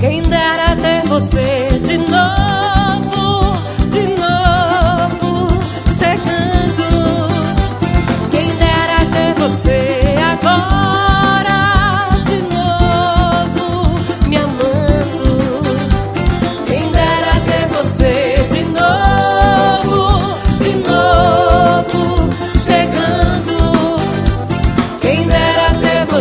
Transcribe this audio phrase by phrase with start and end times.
[0.00, 1.69] Quem dera ter você.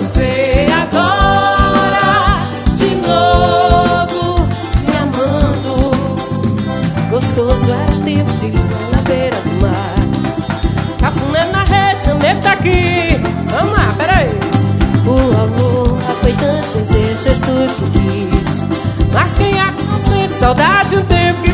[0.02, 2.40] você agora
[2.78, 4.48] de novo
[4.88, 5.92] me amando.
[7.10, 9.96] Gostoso é tempo de lua na beira do mar.
[11.00, 13.20] Tá Cafuné na rede, o tá aqui.
[13.52, 14.30] Vamos lá, peraí.
[15.06, 18.68] O amor foi tanto desejo, tudo que quis.
[19.12, 21.52] Mas quem há com sede, saudade, o tempo que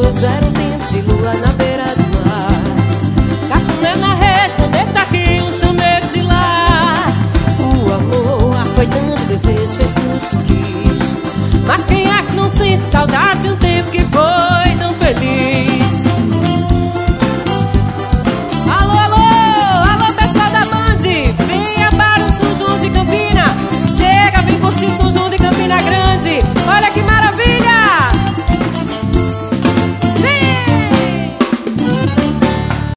[0.00, 2.52] Era o tempo de lua na beira do mar.
[3.48, 7.04] Cafuné na rede, chamego daqui, um chameiro de lá.
[7.58, 11.18] O amor foi tanto desejo, fez tudo que quis.
[11.66, 13.17] Mas quem é que não sente saudade?